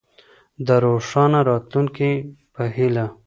د 0.67 0.69
روښانه 0.83 1.39
راتلونکي 1.49 2.11
په 2.53 2.63
هيله. 2.75 3.05